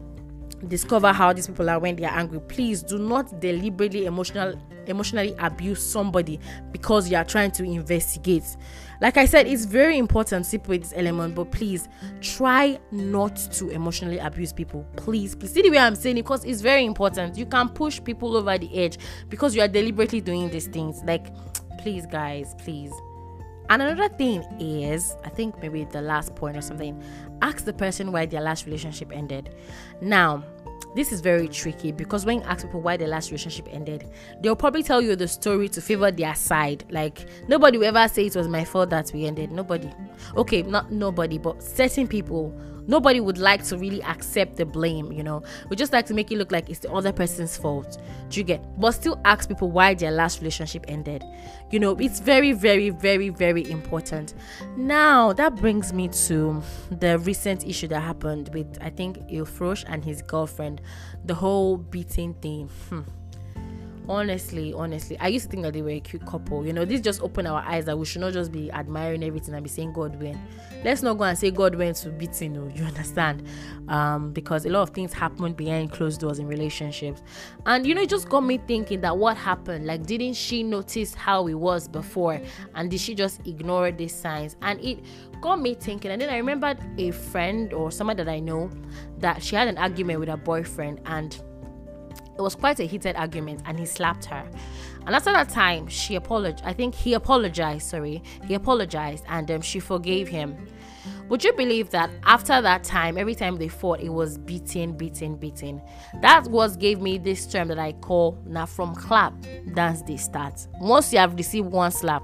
discover 0.67 1.11
how 1.11 1.33
these 1.33 1.47
people 1.47 1.69
are 1.69 1.79
when 1.79 1.95
they 1.95 2.05
are 2.05 2.17
angry. 2.17 2.39
Please 2.41 2.81
do 2.81 2.97
not 2.97 3.39
deliberately 3.39 4.05
emotional 4.05 4.59
emotionally 4.87 5.35
abuse 5.39 5.81
somebody 5.83 6.39
because 6.71 7.09
you 7.09 7.17
are 7.17 7.23
trying 7.23 7.51
to 7.51 7.63
investigate. 7.63 8.43
Like 9.01 9.17
i 9.17 9.25
said 9.25 9.47
it's 9.47 9.65
very 9.65 9.97
important 9.97 10.45
to 10.45 10.49
separate 10.51 10.83
this 10.83 10.93
element 10.95 11.35
but 11.35 11.51
please 11.51 11.89
try 12.21 12.79
not 12.91 13.35
to 13.53 13.69
emotionally 13.69 14.19
abuse 14.19 14.53
people. 14.53 14.85
Please 14.95 15.35
please. 15.35 15.53
See 15.53 15.61
the 15.61 15.71
way 15.71 15.79
i'm 15.79 15.95
saying 15.95 16.17
it 16.17 16.23
because 16.23 16.45
it's 16.45 16.61
very 16.61 16.85
important. 16.85 17.37
You 17.37 17.45
can 17.45 17.69
push 17.69 18.01
people 18.03 18.37
over 18.37 18.57
the 18.57 18.73
edge 18.77 18.97
because 19.29 19.55
you 19.55 19.61
are 19.61 19.67
deliberately 19.67 20.21
doing 20.21 20.49
these 20.49 20.67
things. 20.67 21.01
Like 21.03 21.27
please 21.79 22.05
guys 22.05 22.55
please 22.59 22.91
and 23.69 23.81
another 23.81 24.09
thing 24.09 24.43
is, 24.59 25.15
I 25.23 25.29
think 25.29 25.59
maybe 25.61 25.85
the 25.85 26.01
last 26.01 26.35
point 26.35 26.57
or 26.57 26.61
something, 26.61 27.01
ask 27.41 27.65
the 27.65 27.73
person 27.73 28.11
why 28.11 28.25
their 28.25 28.41
last 28.41 28.65
relationship 28.65 29.11
ended. 29.11 29.55
Now, 30.01 30.43
this 30.95 31.11
is 31.11 31.19
very 31.19 31.47
tricky 31.47 31.91
because 31.91 32.25
when 32.25 32.39
you 32.39 32.43
ask 32.45 32.65
people 32.65 32.81
why 32.81 32.95
their 32.95 33.07
last 33.07 33.29
relationship 33.29 33.67
ended, 33.71 34.09
they'll 34.41 34.55
probably 34.55 34.81
tell 34.81 35.01
you 35.01 35.15
the 35.15 35.27
story 35.27 35.67
to 35.69 35.81
favor 35.81 36.09
their 36.09 36.35
side. 36.35 36.85
Like 36.89 37.25
nobody 37.47 37.77
will 37.77 37.87
ever 37.87 38.07
say 38.07 38.27
it 38.27 38.35
was 38.35 38.47
my 38.47 38.63
fault 38.63 38.91
that 38.91 39.11
we 39.13 39.25
ended. 39.25 39.51
Nobody. 39.51 39.89
Okay, 40.37 40.61
not 40.61 40.91
nobody, 40.91 41.37
but 41.37 41.61
certain 41.61 42.07
people 42.07 42.57
nobody 42.87 43.19
would 43.19 43.37
like 43.37 43.63
to 43.65 43.77
really 43.77 44.01
accept 44.03 44.57
the 44.57 44.65
blame, 44.65 45.11
you 45.11 45.23
know. 45.23 45.43
We 45.69 45.75
just 45.75 45.93
like 45.93 46.05
to 46.07 46.13
make 46.13 46.31
it 46.31 46.37
look 46.37 46.51
like 46.51 46.69
it's 46.69 46.79
the 46.79 46.91
other 46.91 47.11
person's 47.11 47.57
fault. 47.57 47.97
Do 48.29 48.39
you 48.39 48.43
get? 48.43 48.63
But 48.79 48.91
still 48.91 49.19
ask 49.25 49.47
people 49.47 49.71
why 49.71 49.93
their 49.93 50.11
last 50.11 50.39
relationship 50.39 50.85
ended. 50.87 51.23
You 51.71 51.79
know, 51.79 51.95
it's 51.95 52.19
very, 52.19 52.51
very, 52.51 52.89
very, 52.89 53.29
very 53.29 53.69
important. 53.69 54.33
Now 54.77 55.33
that 55.33 55.55
brings 55.55 55.93
me 55.93 56.09
to 56.27 56.61
the 56.91 57.19
recent 57.19 57.65
issue 57.65 57.87
that 57.87 58.01
happened 58.01 58.49
with 58.53 58.77
I 58.81 58.89
think 58.89 59.19
Ilfrosh 59.29 59.83
and 59.87 60.03
his 60.03 60.21
girlfriend, 60.21 60.81
the 61.23 61.35
whole 61.35 61.77
beating 61.77 62.33
thing. 62.35 62.69
Hmm 62.89 63.01
honestly 64.09 64.73
honestly 64.73 65.17
i 65.19 65.27
used 65.27 65.45
to 65.45 65.51
think 65.51 65.63
that 65.63 65.73
they 65.73 65.81
were 65.81 65.89
a 65.89 65.99
cute 65.99 66.25
couple 66.25 66.65
you 66.65 66.73
know 66.73 66.85
this 66.85 67.01
just 67.01 67.21
opened 67.21 67.47
our 67.47 67.61
eyes 67.61 67.85
that 67.85 67.97
we 67.97 68.05
should 68.05 68.21
not 68.21 68.33
just 68.33 68.51
be 68.51 68.71
admiring 68.71 69.23
everything 69.23 69.53
and 69.53 69.63
be 69.63 69.69
saying 69.69 69.93
god 69.93 70.21
went. 70.21 70.37
Let's 70.83 71.01
not 71.01 71.17
go 71.17 71.23
and 71.23 71.37
say 71.37 71.51
god 71.51 71.75
went 71.75 71.97
to 71.97 72.09
beating 72.09 72.55
you, 72.55 72.71
you 72.75 72.83
understand? 72.83 73.47
Um 73.87 74.31
because 74.31 74.65
a 74.65 74.69
lot 74.69 74.81
of 74.81 74.89
things 74.91 75.13
happen 75.13 75.53
behind 75.53 75.91
closed 75.91 76.21
doors 76.21 76.39
in 76.39 76.47
relationships. 76.47 77.23
And 77.65 77.85
you 77.85 77.95
know 77.95 78.01
it 78.01 78.09
just 78.09 78.29
got 78.29 78.41
me 78.41 78.57
thinking 78.57 79.01
that 79.01 79.17
what 79.17 79.37
happened? 79.37 79.87
Like 79.87 80.05
didn't 80.05 80.33
she 80.33 80.63
notice 80.63 81.13
how 81.13 81.47
it 81.47 81.55
was 81.55 81.87
before? 81.87 82.41
And 82.75 82.91
did 82.91 82.99
she 82.99 83.15
just 83.15 83.45
ignore 83.47 83.91
these 83.91 84.13
signs? 84.13 84.57
And 84.61 84.83
it 84.83 84.99
got 85.41 85.61
me 85.61 85.75
thinking 85.75 86.09
and 86.09 86.21
then 86.21 86.29
i 86.29 86.37
remembered 86.37 86.79
a 86.97 87.11
friend 87.11 87.71
or 87.73 87.91
someone 87.91 88.17
that 88.17 88.27
i 88.27 88.39
know 88.39 88.67
that 89.19 89.43
she 89.43 89.55
had 89.55 89.67
an 89.67 89.77
argument 89.77 90.19
with 90.19 90.27
her 90.29 90.37
boyfriend 90.37 90.99
and 91.05 91.43
it 92.37 92.41
was 92.41 92.55
quite 92.55 92.79
a 92.79 92.83
heated 92.83 93.15
argument 93.15 93.61
and 93.65 93.79
he 93.79 93.85
slapped 93.85 94.25
her. 94.25 94.47
And 95.05 95.15
after 95.15 95.31
that 95.31 95.49
time, 95.49 95.87
she 95.87 96.15
apologized. 96.15 96.63
I 96.65 96.73
think 96.73 96.95
he 96.95 97.13
apologized, 97.13 97.87
sorry. 97.87 98.23
He 98.45 98.55
apologized 98.55 99.23
and 99.27 99.49
um, 99.51 99.61
she 99.61 99.79
forgave 99.79 100.27
him. 100.27 100.67
Would 101.29 101.43
you 101.43 101.53
believe 101.53 101.89
that 101.91 102.09
after 102.23 102.61
that 102.61 102.83
time, 102.83 103.17
every 103.17 103.35
time 103.35 103.57
they 103.57 103.67
fought, 103.67 103.99
it 103.99 104.09
was 104.09 104.37
beating, 104.37 104.95
beating, 104.95 105.37
beating? 105.37 105.81
That 106.21 106.47
was 106.47 106.75
gave 106.77 107.01
me 107.01 107.17
this 107.17 107.47
term 107.47 107.67
that 107.69 107.79
I 107.79 107.93
call 107.93 108.37
now 108.45 108.65
from 108.65 108.95
clap, 108.95 109.33
dance 109.73 110.01
they 110.03 110.17
start. 110.17 110.67
Once 110.79 111.13
you 111.13 111.19
have 111.19 111.35
received 111.35 111.67
one 111.67 111.91
slap, 111.91 112.23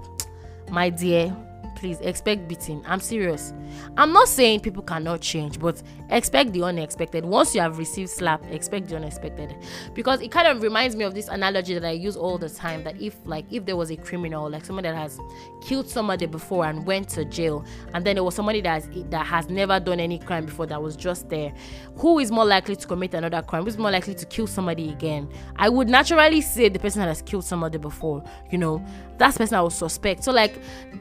my 0.69 0.89
dear, 0.89 1.35
please 1.81 1.99
expect 2.01 2.47
beating. 2.47 2.83
I'm 2.85 2.99
serious. 2.99 3.53
I'm 3.97 4.13
not 4.13 4.27
saying 4.27 4.59
people 4.59 4.83
cannot 4.83 5.19
change, 5.19 5.59
but 5.59 5.81
expect 6.11 6.53
the 6.53 6.61
unexpected. 6.61 7.25
Once 7.25 7.55
you 7.55 7.61
have 7.61 7.79
received 7.79 8.11
slap, 8.11 8.45
expect 8.51 8.87
the 8.89 8.97
unexpected. 8.97 9.55
Because 9.95 10.21
it 10.21 10.29
kind 10.29 10.47
of 10.47 10.61
reminds 10.61 10.95
me 10.95 11.03
of 11.05 11.15
this 11.15 11.27
analogy 11.27 11.73
that 11.73 11.83
I 11.83 11.93
use 11.93 12.15
all 12.15 12.37
the 12.37 12.49
time 12.49 12.83
that 12.83 13.01
if 13.01 13.17
like 13.25 13.45
if 13.51 13.65
there 13.65 13.75
was 13.75 13.89
a 13.89 13.95
criminal, 13.95 14.47
like 14.47 14.63
someone 14.63 14.83
that 14.83 14.95
has 14.95 15.19
killed 15.59 15.89
somebody 15.89 16.27
before 16.27 16.65
and 16.65 16.85
went 16.85 17.09
to 17.09 17.25
jail, 17.25 17.65
and 17.95 18.05
then 18.05 18.15
there 18.15 18.23
was 18.23 18.35
somebody 18.35 18.61
that 18.61 18.83
has, 18.83 18.89
that 19.09 19.25
has 19.25 19.49
never 19.49 19.79
done 19.79 19.99
any 19.99 20.19
crime 20.19 20.45
before 20.45 20.67
that 20.67 20.79
was 20.79 20.95
just 20.95 21.29
there, 21.29 21.51
who 21.95 22.19
is 22.19 22.31
more 22.31 22.45
likely 22.45 22.75
to 22.75 22.85
commit 22.85 23.15
another 23.15 23.41
crime? 23.41 23.63
Who's 23.63 23.79
more 23.79 23.91
likely 23.91 24.13
to 24.13 24.25
kill 24.27 24.45
somebody 24.45 24.89
again? 24.89 25.27
I 25.55 25.67
would 25.67 25.89
naturally 25.89 26.41
say 26.41 26.69
the 26.69 26.77
person 26.77 26.99
that 26.99 27.07
has 27.07 27.23
killed 27.23 27.43
somebody 27.43 27.79
before, 27.79 28.23
you 28.51 28.59
know, 28.59 28.85
that's 29.17 29.37
person 29.37 29.55
I 29.55 29.61
would 29.61 29.71
suspect. 29.71 30.23
So 30.23 30.31
like 30.31 30.59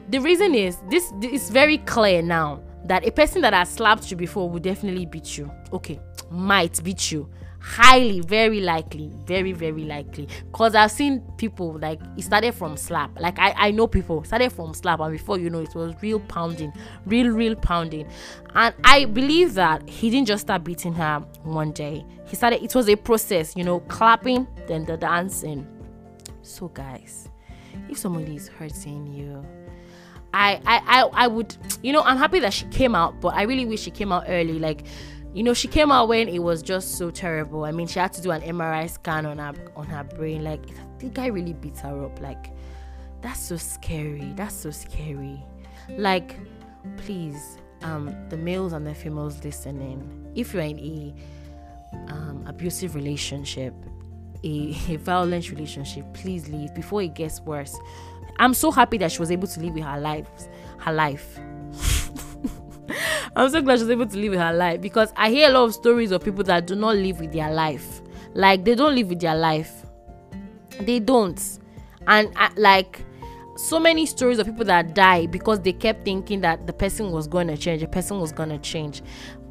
the 0.09 0.19
reason 0.19 0.55
is 0.55 0.70
this 0.89 1.11
is 1.21 1.49
very 1.49 1.77
clear 1.79 2.21
now 2.21 2.61
that 2.85 3.05
a 3.05 3.11
person 3.11 3.41
that 3.41 3.53
has 3.53 3.69
slapped 3.69 4.09
you 4.09 4.17
before 4.17 4.49
will 4.49 4.59
definitely 4.59 5.05
beat 5.05 5.37
you. 5.37 5.51
Okay, 5.71 5.99
might 6.29 6.83
beat 6.83 7.11
you. 7.11 7.29
Highly, 7.63 8.21
very 8.21 8.59
likely, 8.59 9.11
very, 9.27 9.51
very 9.51 9.83
likely. 9.83 10.27
Because 10.51 10.73
I've 10.73 10.89
seen 10.89 11.21
people 11.37 11.77
like 11.77 12.01
it 12.17 12.23
started 12.23 12.55
from 12.55 12.75
slap. 12.75 13.19
Like 13.19 13.37
I, 13.37 13.53
I 13.55 13.71
know 13.71 13.85
people 13.85 14.23
started 14.23 14.51
from 14.51 14.73
slap, 14.73 14.99
and 14.99 15.11
before 15.11 15.37
you 15.37 15.51
know 15.51 15.59
it 15.59 15.75
was 15.75 15.93
real 16.01 16.19
pounding, 16.21 16.73
real, 17.05 17.29
real 17.29 17.55
pounding. 17.55 18.07
And 18.55 18.73
I 18.83 19.05
believe 19.05 19.53
that 19.53 19.87
he 19.87 20.09
didn't 20.09 20.27
just 20.27 20.41
start 20.41 20.63
beating 20.63 20.93
her 20.93 21.19
one 21.43 21.71
day. 21.71 22.03
He 22.25 22.35
started, 22.35 22.63
it 22.63 22.73
was 22.73 22.89
a 22.89 22.95
process, 22.95 23.55
you 23.55 23.63
know, 23.63 23.81
clapping, 23.81 24.47
then 24.67 24.85
the 24.85 24.97
dancing. 24.97 25.67
So, 26.41 26.69
guys, 26.69 27.29
if 27.89 27.97
somebody 27.99 28.37
is 28.37 28.47
hurting 28.47 29.13
you, 29.13 29.45
I, 30.33 30.61
I, 30.65 30.81
I, 30.85 31.09
I 31.13 31.27
would, 31.27 31.55
you 31.83 31.91
know, 31.93 32.01
I'm 32.01 32.17
happy 32.17 32.39
that 32.39 32.53
she 32.53 32.65
came 32.65 32.95
out, 32.95 33.19
but 33.19 33.29
I 33.29 33.43
really 33.43 33.65
wish 33.65 33.81
she 33.81 33.91
came 33.91 34.11
out 34.11 34.25
early. 34.27 34.59
Like, 34.59 34.85
you 35.33 35.43
know, 35.43 35.53
she 35.53 35.67
came 35.67 35.91
out 35.91 36.07
when 36.07 36.27
it 36.27 36.39
was 36.39 36.61
just 36.61 36.97
so 36.97 37.09
terrible. 37.11 37.63
I 37.65 37.71
mean, 37.71 37.87
she 37.87 37.99
had 37.99 38.13
to 38.13 38.21
do 38.21 38.31
an 38.31 38.41
MRI 38.41 38.89
scan 38.89 39.25
on 39.25 39.37
her 39.37 39.53
on 39.75 39.85
her 39.87 40.03
brain. 40.03 40.43
Like, 40.43 40.61
the 40.99 41.09
guy 41.09 41.27
really 41.27 41.53
beat 41.53 41.77
her 41.79 42.05
up. 42.05 42.19
Like, 42.21 42.51
that's 43.21 43.39
so 43.39 43.57
scary. 43.57 44.33
That's 44.35 44.55
so 44.55 44.71
scary. 44.71 45.43
Like, 45.89 46.35
please, 46.97 47.57
um, 47.83 48.15
the 48.29 48.37
males 48.37 48.73
and 48.73 48.85
the 48.85 48.93
females 48.93 49.43
listening, 49.43 50.31
if 50.35 50.53
you're 50.53 50.63
in 50.63 50.79
a 50.79 51.13
um, 52.11 52.43
abusive 52.47 52.95
relationship, 52.95 53.73
a, 54.43 54.75
a 54.89 54.95
violent 54.97 55.49
relationship, 55.49 56.05
please 56.13 56.49
leave 56.49 56.73
before 56.73 57.01
it 57.01 57.13
gets 57.13 57.41
worse. 57.41 57.77
I'm 58.37 58.53
so 58.53 58.71
happy 58.71 58.97
that 58.99 59.11
she 59.11 59.19
was 59.19 59.31
able 59.31 59.47
to 59.47 59.59
live 59.59 59.73
with 59.73 59.83
her 59.83 59.99
life. 59.99 60.27
Her 60.79 60.93
life. 60.93 61.37
I'm 63.35 63.49
so 63.49 63.61
glad 63.61 63.77
she 63.77 63.83
was 63.83 63.89
able 63.91 64.07
to 64.07 64.17
live 64.17 64.31
with 64.31 64.39
her 64.39 64.53
life 64.53 64.81
because 64.81 65.13
I 65.15 65.29
hear 65.29 65.49
a 65.49 65.53
lot 65.53 65.65
of 65.65 65.73
stories 65.73 66.11
of 66.11 66.23
people 66.23 66.43
that 66.45 66.67
do 66.67 66.75
not 66.75 66.95
live 66.95 67.19
with 67.19 67.31
their 67.31 67.51
life. 67.53 68.01
Like 68.33 68.65
they 68.65 68.75
don't 68.75 68.95
live 68.95 69.09
with 69.09 69.19
their 69.19 69.35
life. 69.35 69.85
They 70.79 70.99
don't. 70.99 71.39
And 72.07 72.31
uh, 72.35 72.49
like 72.57 73.05
so 73.55 73.79
many 73.79 74.05
stories 74.05 74.39
of 74.39 74.47
people 74.47 74.65
that 74.65 74.95
die 74.95 75.27
because 75.27 75.59
they 75.59 75.73
kept 75.73 76.03
thinking 76.03 76.41
that 76.41 76.65
the 76.65 76.73
person 76.73 77.11
was 77.11 77.27
going 77.27 77.47
to 77.47 77.57
change, 77.57 77.81
the 77.81 77.87
person 77.87 78.19
was 78.19 78.31
going 78.31 78.49
to 78.49 78.57
change. 78.57 79.01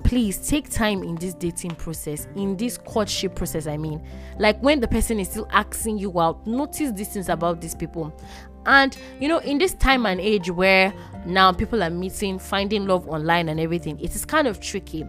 Please 0.02 0.48
take 0.48 0.68
time 0.70 1.02
in 1.02 1.14
this 1.16 1.34
dating 1.34 1.72
process, 1.72 2.26
in 2.34 2.56
this 2.56 2.78
courtship 2.78 3.34
process. 3.34 3.66
I 3.66 3.76
mean, 3.76 4.02
like 4.38 4.60
when 4.60 4.80
the 4.80 4.88
person 4.88 5.20
is 5.20 5.28
still 5.28 5.48
asking 5.50 5.98
you 5.98 6.18
out, 6.20 6.46
notice 6.46 6.92
these 6.92 7.12
things 7.12 7.28
about 7.28 7.60
these 7.60 7.74
people. 7.74 8.12
And 8.66 8.96
you 9.20 9.28
know, 9.28 9.38
in 9.38 9.58
this 9.58 9.74
time 9.74 10.06
and 10.06 10.20
age 10.20 10.50
where 10.50 10.92
now 11.24 11.52
people 11.52 11.82
are 11.82 11.90
meeting, 11.90 12.38
finding 12.38 12.86
love 12.86 13.08
online 13.08 13.48
and 13.48 13.60
everything, 13.60 13.98
it 14.00 14.14
is 14.14 14.24
kind 14.24 14.46
of 14.46 14.60
tricky. 14.60 15.06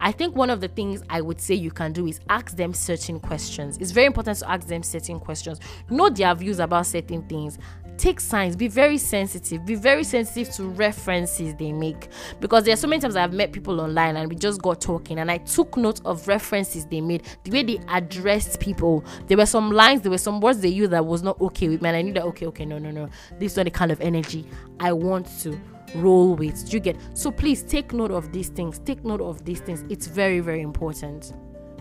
I 0.00 0.12
think 0.12 0.36
one 0.36 0.50
of 0.50 0.60
the 0.60 0.68
things 0.68 1.02
I 1.08 1.20
would 1.20 1.40
say 1.40 1.54
you 1.54 1.70
can 1.70 1.92
do 1.92 2.06
is 2.06 2.20
ask 2.28 2.56
them 2.56 2.74
certain 2.74 3.18
questions. 3.18 3.78
It's 3.78 3.90
very 3.90 4.06
important 4.06 4.38
to 4.38 4.50
ask 4.50 4.66
them 4.66 4.82
certain 4.82 5.18
questions. 5.18 5.60
Know 5.90 6.08
their 6.10 6.34
views 6.34 6.58
about 6.58 6.86
certain 6.86 7.26
things 7.28 7.58
take 7.98 8.20
signs 8.20 8.56
be 8.56 8.68
very 8.68 8.98
sensitive 8.98 9.64
be 9.64 9.74
very 9.74 10.04
sensitive 10.04 10.52
to 10.54 10.64
references 10.64 11.54
they 11.54 11.72
make. 11.72 12.08
Because 12.40 12.64
there 12.64 12.74
are 12.74 12.76
so 12.76 12.86
many 12.88 13.00
times 13.00 13.16
i've 13.16 13.32
met 13.32 13.52
people 13.52 13.80
online 13.80 14.16
and 14.16 14.28
we 14.28 14.36
just 14.36 14.62
got 14.62 14.80
talking 14.80 15.18
and 15.18 15.30
i 15.30 15.38
took 15.38 15.76
note 15.76 16.00
of 16.04 16.26
references 16.28 16.86
they 16.86 17.00
made 17.00 17.22
the 17.44 17.50
way 17.50 17.62
they 17.62 17.80
addressed 17.88 18.60
people. 18.60 19.04
There 19.26 19.36
were 19.36 19.46
some 19.46 19.70
lines 19.70 20.02
there 20.02 20.10
were 20.10 20.18
some 20.18 20.40
words 20.40 20.60
they 20.60 20.68
used 20.68 20.90
that 20.92 21.04
was 21.04 21.22
not 21.22 21.40
okay 21.40 21.68
with 21.68 21.82
me 21.82 21.88
and 21.88 21.96
i 21.96 22.02
knew 22.02 22.12
that 22.14 22.24
okay 22.24 22.46
okay 22.46 22.64
no 22.64 22.78
no 22.78 22.90
no. 22.90 23.08
This 23.38 23.52
is 23.52 23.56
not 23.56 23.64
the 23.64 23.70
kind 23.70 23.90
of 23.90 24.00
energy 24.00 24.46
i 24.80 24.92
want 24.92 25.26
to 25.40 25.60
roll 25.94 26.34
with. 26.34 26.72
You 26.72 26.80
get? 26.80 26.96
So 27.14 27.30
please 27.30 27.62
take 27.62 27.92
note 27.92 28.10
of 28.10 28.32
these 28.32 28.48
things 28.48 28.78
take 28.80 29.04
note 29.04 29.20
of 29.20 29.44
these 29.44 29.60
things. 29.60 29.84
It's 29.88 30.06
very 30.06 30.40
very 30.40 30.60
important 30.60 31.32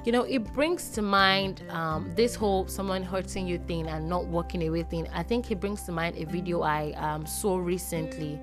you 0.06 0.12
know 0.12 0.24
it 0.24 0.44
brings 0.54 0.90
to 0.90 1.02
mind 1.02 1.64
um, 1.70 2.12
this 2.16 2.36
whole 2.36 2.68
someone 2.68 3.04
hurting 3.04 3.48
you 3.48 3.58
thing 3.58 3.88
and 3.88 4.08
not 4.08 4.26
walking 4.26 4.68
away 4.68 4.84
thing. 4.84 5.08
I 5.14 5.24
think 5.24 5.52
it 5.52 5.60
brings 5.60 5.84
to 5.84 5.92
mind 5.92 6.16
a 6.18 6.26
video 6.26 6.62
i 6.62 6.92
um, 6.94 7.26
saw 7.26 7.58
recently. 7.58 8.40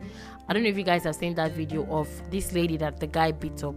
I 0.49 0.53
don't 0.53 0.65
know 0.65 0.69
if 0.69 0.77
you 0.77 0.83
guys 0.83 1.05
have 1.05 1.15
seen 1.15 1.35
that 1.37 1.53
video 1.53 1.87
of 1.87 2.09
this 2.31 2.53
lady 2.53 2.77
that 2.79 2.99
the 2.99 3.07
guy 3.07 3.31
beat 3.31 3.63
up 3.63 3.77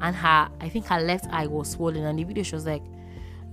and 0.00 0.14
her 0.16 0.48
i 0.60 0.68
think 0.68 0.86
her 0.86 1.00
left 1.00 1.26
eye 1.30 1.46
was 1.46 1.70
swollen 1.70 2.04
and 2.04 2.18
the 2.18 2.24
video 2.24 2.42
she 2.42 2.54
was 2.54 2.64
like 2.64 2.82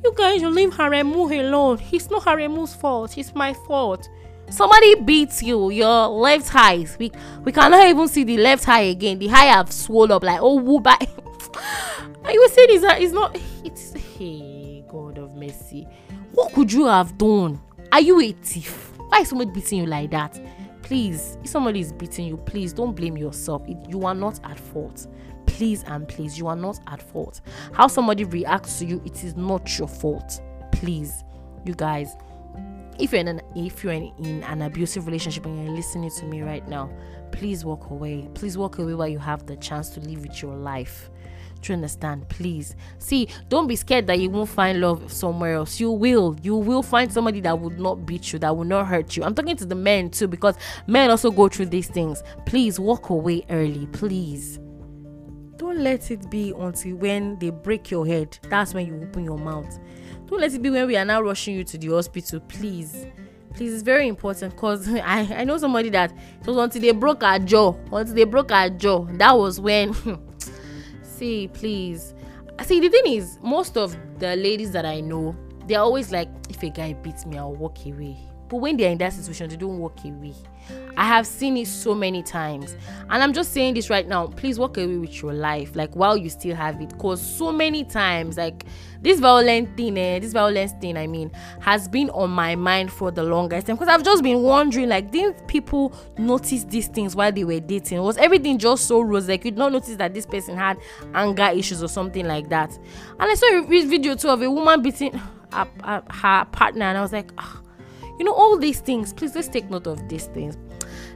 you 0.04 0.14
guys 0.16 0.42
you 0.42 0.50
leave 0.50 0.70
haremu 0.70 1.40
alone. 1.40 1.82
It's 1.92 2.10
not 2.12 2.24
haremu's 2.24 2.76
fault. 2.76 3.18
It's 3.18 3.34
my 3.34 3.54
fault. 3.54 4.08
Somebody 4.52 4.96
beats 5.02 5.42
you. 5.42 5.72
Your 5.72 6.08
left 6.08 6.52
eye 6.54 6.86
we 7.00 7.12
we 7.44 7.52
cannot 7.52 7.88
even 7.88 8.08
see 8.08 8.24
the 8.24 8.38
left 8.38 8.70
eye 8.70 8.82
again. 8.82 9.18
The 9.18 9.30
eye 9.30 9.46
have 9.46 9.72
swollen 9.72 10.12
up 10.12 10.24
like 10.24 10.40
oh 10.42 10.56
woo 10.56 10.80
bye. 10.80 10.98
You 12.32 12.42
were 12.42 12.50
saying 12.50 12.70
is 12.72 12.82
that 12.82 13.02
it's 13.02 13.14
not 13.14 13.38
hey 14.18 14.84
god 14.88 15.18
of 15.18 15.36
mercy 15.36 15.86
what 16.32 16.54
could 16.54 16.72
you 16.72 16.86
have 16.86 17.18
done? 17.18 17.62
Are 17.92 18.02
you 18.02 18.20
a 18.22 18.32
thief? 18.32 18.94
Why 19.10 19.20
is 19.20 19.30
somebody 19.30 19.52
beating 19.52 19.80
you 19.80 19.86
like 19.86 20.12
that? 20.12 20.40
Please 20.84 21.38
if 21.44 21.50
somebody 21.50 21.80
is 21.80 21.92
beating 21.92 22.28
you 22.28 22.38
please 22.38 22.74
don't 22.74 22.94
blame 22.94 23.18
yourself. 23.18 23.68
It, 23.68 23.78
you 23.90 24.06
are 24.06 24.16
not 24.16 24.40
at 24.44 24.60
fault. 24.60 25.08
Please 25.46 25.84
and 25.88 26.08
please 26.08 26.38
you 26.38 26.48
are 26.48 26.56
not 26.56 26.80
at 26.88 27.02
fault. 27.02 27.42
How 27.74 27.88
somebody 27.88 28.24
reacts 28.24 28.80
to 28.80 28.86
you 28.86 29.02
it 29.06 29.24
is 29.24 29.36
not 29.36 29.78
your 29.78 29.88
fault. 29.88 30.42
Please 30.72 31.24
you 31.66 31.74
guys 31.74 32.16
if 33.00 33.12
you're 33.12 33.22
in 33.22 33.28
an 33.28 33.42
if 33.56 33.84
you're 33.84 33.94
in, 33.94 34.14
in 34.20 34.44
an 34.44 34.62
abusive 34.62 35.08
relationship 35.08 35.46
and 35.46 35.62
you're 35.64 35.76
listening 35.76 36.10
to 36.10 36.26
me 36.26 36.42
right 36.42 36.68
now 36.68 36.90
please 37.32 37.66
walk 37.66 37.90
away. 37.90 38.30
Please 38.34 38.58
walk 38.58 38.78
away 38.78 38.94
while 38.94 39.08
you 39.08 39.20
have 39.20 39.46
the 39.46 39.58
chance 39.58 39.90
to 39.90 40.00
live 40.00 40.22
with 40.22 40.42
your 40.42 40.56
life 40.56 41.10
you 41.68 41.76
understand? 41.76 42.28
Please. 42.30 42.76
See, 43.00 43.28
don't 43.50 43.68
be 43.68 43.76
scared 43.76 44.08
that 44.08 44.20
you 44.20 44.30
won't 44.30 44.50
find 44.50 44.82
love 44.82 45.12
somewhere 45.12 45.56
else. 45.56 45.80
You 45.80 45.92
will. 45.92 46.36
You 46.42 46.56
will 46.56 46.84
find 46.84 47.12
somebody 47.12 47.42
that 47.42 47.60
would 47.60 47.80
not 47.80 48.06
beat 48.06 48.34
you, 48.34 48.40
that 48.40 48.56
will 48.56 48.66
not 48.66 48.88
hurt 48.88 49.16
you. 49.16 49.24
I'm 49.24 49.36
talking 49.36 49.56
to 49.58 49.66
the 49.66 49.76
men 49.76 50.10
too, 50.10 50.28
because 50.28 50.56
men 50.88 51.10
also 51.10 51.32
go 51.32 51.48
through 51.48 51.68
these 51.68 51.88
things. 51.88 52.24
Please 52.46 52.80
walk 52.80 53.10
away 53.10 53.46
early. 53.50 53.88
Please. 53.88 54.60
Don't 55.58 55.80
let 55.80 56.12
it 56.12 56.30
be 56.30 56.54
until 56.58 56.96
when 56.98 57.40
they 57.40 57.50
break 57.50 57.90
your 57.90 58.06
head. 58.06 58.38
That's 58.50 58.74
when 58.74 58.88
you 58.88 59.02
open 59.02 59.24
your 59.24 59.38
mouth. 59.38 59.80
Don't 60.28 60.42
let 60.42 60.54
it 60.54 60.62
be 60.62 60.70
when 60.70 60.88
we 60.88 60.98
are 60.98 61.06
now 61.06 61.22
rushing 61.22 61.56
you 61.56 61.64
to 61.64 61.78
the 61.78 61.88
hospital. 61.88 62.40
Please 62.42 63.06
please 63.56 63.74
it's 63.74 63.84
very 63.84 64.08
important 64.08 64.54
because 64.54 64.88
I, 64.94 65.22
I 65.38 65.44
know 65.44 65.58
somebody 65.58 65.90
that 65.90 66.12
it 66.12 66.48
was 66.48 66.58
until 66.58 66.82
they 66.82 66.92
broke 66.92 67.24
her 67.24 67.40
jaw 67.40 67.74
until 67.92 68.14
they 68.14 68.26
broke 68.26 68.52
her 68.52 68.70
jaw 68.70 69.06
that 69.14 69.38
was 69.38 69.60
when 69.60 69.94
see 71.16 71.48
please. 71.48 72.14
See 72.64 72.80
the 72.80 72.90
thing 72.90 73.14
is 73.14 73.38
most 73.42 73.78
of 73.78 73.98
the 74.20 74.36
ladies 74.38 74.72
that 74.72 74.86
i 74.86 75.02
know 75.02 75.36
they're 75.68 75.80
always 75.80 76.12
like 76.12 76.30
if 76.50 76.64
a 76.64 76.70
guy 76.70 76.94
beats 76.94 77.26
me 77.26 77.38
i'll 77.38 77.54
walk 77.54 77.86
away 77.86 78.18
but 78.50 78.58
when 78.58 78.78
they're 78.78 78.92
in 78.92 78.98
that 78.98 79.14
situation 79.14 79.50
they 79.50 79.58
don't 79.58 79.78
walk 79.80 80.04
away. 80.06 80.34
I 80.98 81.06
have 81.06 81.28
seen 81.28 81.58
it 81.58 81.68
so 81.68 81.94
many 81.94 82.24
times. 82.24 82.76
And 83.10 83.22
i'm 83.22 83.34
just 83.34 83.52
saying 83.54 83.74
this 83.74 83.90
right 83.90 84.08
now 84.08 84.28
please 84.28 84.58
walk 84.58 84.78
away 84.78 84.98
with 84.98 85.22
your 85.22 85.34
life 85.34 85.76
like 85.76 85.96
while 85.96 86.18
you 86.18 86.30
still 86.30 86.56
have 86.56 86.82
it. 86.82 86.90
Because 86.90 87.22
so 87.22 87.52
many 87.52 87.84
times 87.84 88.38
like 88.38 88.66
this 89.02 89.20
violent 89.20 89.76
thing 89.78 89.98
eh, 89.98 90.20
this 90.20 90.34
violence 90.34 90.72
thing 90.82 90.98
i 90.98 91.06
mean 91.06 91.30
has 91.60 91.88
been 91.88 92.10
on 92.12 92.32
my 92.32 92.56
mind 92.56 92.92
for 92.92 93.12
the 93.12 93.24
longest 93.24 93.68
time. 93.68 93.76
Because 93.76 93.90
i've 93.90 94.04
just 94.04 94.24
been 94.24 94.42
wondering 94.42 94.90
like 94.90 95.12
didn't 95.12 95.48
people 95.48 95.94
notice 96.18 96.64
these 96.64 96.88
things 96.88 97.16
while 97.16 97.32
they 97.32 97.44
were 97.44 97.60
dating? 97.60 98.02
Was 98.02 98.18
everything 98.18 98.58
just 98.58 98.88
so 98.88 99.02
rose 99.02 99.28
like 99.28 99.46
you 99.46 99.52
not 99.52 99.72
notice 99.72 99.96
that 99.98 100.14
this 100.14 100.26
person 100.26 100.56
had 100.56 100.78
anger 101.14 101.52
issues 101.54 101.84
or 101.84 101.88
something 101.90 102.26
like 102.26 102.50
that. 102.50 102.72
And 103.20 103.32
i 103.32 103.36
saw 103.36 103.46
a 103.48 103.62
video 103.62 104.16
too 104.16 104.30
of 104.30 104.42
a 104.42 104.50
woman 104.50 104.82
beating 104.82 105.12
her, 105.52 106.04
her, 106.10 106.46
partner 106.52 106.86
and 106.86 106.98
i 106.98 107.02
was 107.02 107.14
like 107.14 107.32
oh, 107.38 107.62
you 108.20 108.26
know 108.26 108.34
all 108.34 108.58
these 108.58 108.80
things 108.80 109.14
please 109.14 109.36
let's 109.36 109.48
take 109.48 109.70
note 109.70 109.88
of 109.88 110.08
these 110.10 110.26
things 110.28 110.58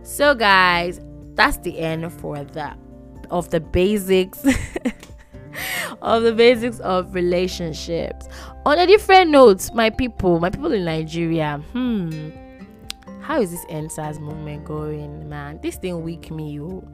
so 0.03 0.33
guys 0.35 0.99
that's 1.35 1.57
the 1.57 1.79
end 1.79 2.11
for 2.11 2.43
the 2.43 2.75
of 3.29 3.49
the 3.49 3.59
basics 3.59 4.43
of 6.01 6.23
the 6.23 6.33
basics 6.33 6.79
of 6.79 7.13
relationships. 7.13 8.27
On 8.65 8.77
a 8.77 8.87
different 8.87 9.31
note, 9.31 9.69
my 9.73 9.89
people, 9.89 10.39
my 10.39 10.49
people 10.49 10.71
in 10.73 10.85
Nigeria, 10.85 11.61
hmm, 11.71 12.29
how 13.21 13.41
is 13.41 13.51
this 13.51 13.65
EndSARS 13.65 14.19
movement 14.19 14.65
going, 14.65 15.27
man? 15.29 15.59
This 15.61 15.75
thing 15.75 16.01
weak 16.03 16.31
me, 16.31 16.51
you. 16.51 16.87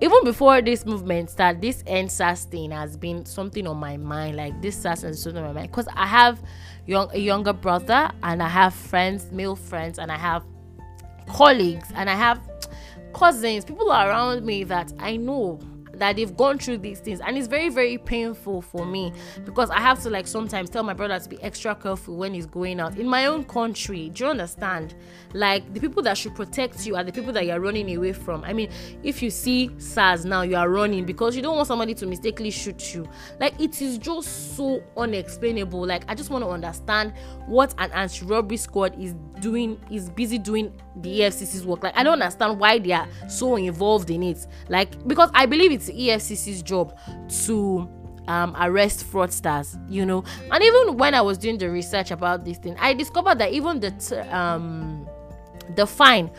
Even 0.00 0.24
before 0.24 0.60
this 0.60 0.84
movement 0.84 1.30
started, 1.30 1.62
this 1.62 1.82
EndSARS 1.84 2.44
thing 2.50 2.70
has 2.70 2.98
been 2.98 3.24
something 3.24 3.66
on 3.66 3.78
my 3.78 3.96
mind. 3.96 4.36
Like 4.36 4.60
this 4.60 4.76
SARS 4.76 5.04
and 5.04 5.16
something 5.16 5.42
on 5.42 5.54
my 5.54 5.60
mind, 5.60 5.70
because 5.70 5.88
I 5.94 6.06
have 6.06 6.38
young 6.86 7.08
a 7.14 7.18
younger 7.18 7.54
brother, 7.54 8.10
and 8.22 8.42
I 8.42 8.48
have 8.48 8.74
friends, 8.74 9.32
male 9.32 9.56
friends, 9.56 9.98
and 9.98 10.12
I 10.12 10.18
have 10.18 10.44
colleagues, 11.26 11.88
and 11.94 12.10
I 12.10 12.14
have 12.14 12.40
cousins, 13.14 13.64
people 13.64 13.90
around 13.90 14.44
me 14.44 14.64
that 14.64 14.92
I 14.98 15.16
know 15.16 15.58
that 15.98 16.16
they've 16.16 16.36
gone 16.36 16.58
through 16.58 16.78
these 16.78 17.00
things. 17.00 17.20
And 17.20 17.36
it's 17.36 17.46
very 17.46 17.68
very 17.68 17.98
painful 17.98 18.62
for 18.62 18.86
me 18.86 19.12
because 19.44 19.70
i 19.70 19.80
have 19.80 20.02
to 20.02 20.10
like 20.10 20.26
sometimes 20.26 20.70
tell 20.70 20.82
my 20.82 20.94
brother 20.94 21.18
to 21.18 21.28
be 21.28 21.42
extra 21.42 21.74
careful 21.74 22.16
when 22.16 22.34
he's 22.34 22.46
going 22.46 22.80
out. 22.80 22.98
In 22.98 23.08
my 23.08 23.26
own 23.26 23.44
country 23.44 24.10
do 24.10 24.24
you 24.24 24.30
understand? 24.30 24.94
Like 25.32 25.72
the 25.72 25.80
people 25.80 26.02
that 26.02 26.16
should 26.16 26.34
protect 26.34 26.86
you 26.86 26.96
are 26.96 27.04
the 27.04 27.12
people 27.12 27.32
that 27.32 27.46
you're 27.46 27.60
running 27.60 27.94
away 27.96 28.12
from. 28.12 28.44
I 28.44 28.52
mean 28.52 28.70
if 29.02 29.22
you 29.22 29.30
see 29.30 29.70
SARS 29.78 30.24
now 30.24 30.42
you 30.42 30.56
are 30.56 30.68
running 30.68 31.04
because 31.04 31.36
you 31.36 31.42
don't 31.42 31.56
want 31.56 31.68
somebody 31.68 31.94
to 31.94 32.06
mistakenly 32.06 32.50
shoot 32.50 32.94
you. 32.94 33.08
Like 33.40 33.58
it 33.60 33.80
is 33.82 33.98
just 33.98 34.56
so 34.56 34.82
unexplainable. 34.96 35.86
Like 35.86 36.04
i 36.08 36.14
just 36.14 36.30
want 36.30 36.44
to 36.44 36.50
understand 36.50 37.12
what 37.46 37.74
an 37.78 37.90
anti-robbery 37.92 38.56
squad 38.56 38.98
is 39.00 39.14
doing 39.40 39.80
is 39.90 40.10
busy 40.10 40.38
doing 40.38 40.72
the 40.96 41.20
efcc's 41.20 41.66
work. 41.66 41.82
Like 41.82 41.96
i 41.96 42.02
don't 42.02 42.14
understand 42.14 42.58
why 42.58 42.78
they 42.78 42.92
are 42.92 43.08
so 43.28 43.56
involved 43.56 44.10
in 44.10 44.22
it. 44.22 44.46
Like 44.68 45.06
because 45.06 45.30
i 45.34 45.46
believe 45.46 45.72
it's 45.72 45.85
the 45.86 45.92
efcc's 45.92 46.62
job 46.62 46.96
to 47.44 47.88
um, 48.28 48.56
arrest 48.58 49.04
fraudsters, 49.10 49.78
you 49.90 50.04
know. 50.04 50.24
And 50.50 50.62
even 50.62 50.96
when 50.96 51.14
I 51.14 51.20
was 51.20 51.38
doing 51.38 51.58
the 51.58 51.70
research 51.70 52.10
about 52.10 52.44
this 52.44 52.58
thing, 52.58 52.76
I 52.78 52.94
discovered 52.94 53.38
that 53.38 53.52
even 53.52 53.80
the 53.80 53.90
t- 53.92 54.16
um, 54.16 55.06
the 55.74 55.86
fine 55.86 56.30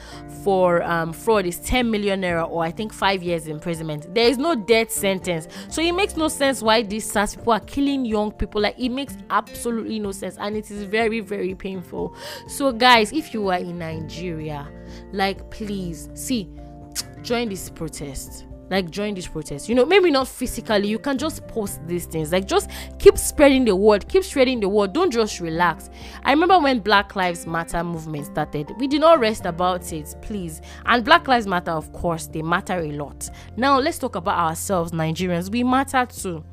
for 0.43 0.81
um, 0.83 1.11
fraud 1.11 1.45
is 1.45 1.59
10 1.59 1.91
million 1.91 2.21
naira 2.21 2.49
or 2.49 2.63
I 2.63 2.71
think 2.71 2.93
five 2.93 3.21
years 3.21 3.47
imprisonment. 3.47 4.13
There 4.13 4.27
is 4.27 4.37
no 4.37 4.55
death 4.55 4.91
sentence. 4.91 5.47
So 5.69 5.81
it 5.81 5.91
makes 5.91 6.15
no 6.15 6.29
sense 6.29 6.61
why 6.61 6.83
these 6.83 7.09
SARS 7.09 7.35
people 7.35 7.53
are 7.53 7.59
killing 7.59 8.05
young 8.05 8.31
people. 8.31 8.61
Like 8.61 8.79
it 8.79 8.89
makes 8.89 9.17
absolutely 9.29 9.99
no 9.99 10.11
sense 10.11 10.37
and 10.39 10.55
it 10.55 10.71
is 10.71 10.83
very, 10.83 11.19
very 11.19 11.55
painful. 11.55 12.15
So, 12.47 12.71
guys, 12.71 13.11
if 13.11 13.33
you 13.33 13.49
are 13.49 13.57
in 13.57 13.79
Nigeria, 13.79 14.67
like 15.11 15.49
please 15.51 16.09
see, 16.13 16.49
join 17.21 17.49
this 17.49 17.69
protest 17.69 18.46
like 18.69 18.89
join 18.89 19.13
this 19.13 19.27
protest. 19.27 19.69
You 19.69 19.75
know 19.75 19.85
maybe 19.85 20.11
not 20.11 20.27
physically 20.27 20.87
you 20.87 20.99
can 20.99 21.17
just 21.17 21.47
post 21.47 21.85
these 21.87 22.05
things. 22.05 22.31
Like 22.31 22.47
just 22.47 22.69
keep 22.99 23.17
spreading 23.17 23.65
the 23.65 23.75
word 23.75 24.07
keep 24.07 24.23
spreading 24.23 24.59
the 24.59 24.69
word. 24.69 24.93
Don't 24.93 25.11
just 25.11 25.39
relax. 25.39 25.89
I 26.23 26.31
remember 26.31 26.59
when 26.59 26.79
black 26.79 27.15
lives 27.15 27.45
matter 27.47 27.83
movement 27.83 28.25
started 28.25 28.71
we 28.77 28.87
did 28.87 29.01
not 29.01 29.19
rest 29.19 29.45
about 29.45 29.91
it 29.93 30.15
please. 30.21 30.61
And 30.85 31.03
black 31.03 31.27
lives 31.27 31.47
matter 31.47 31.71
of 31.71 31.91
course 31.93 32.27
they 32.27 32.41
matter 32.41 32.79
a 32.79 32.91
lot. 32.91 33.29
Now 33.55 33.79
let's 33.79 33.99
talk 33.99 34.15
about 34.15 34.37
ourselves 34.37 34.91
nigerians. 34.91 35.51
We 35.51 35.63
matter 35.63 36.05
too 36.05 36.43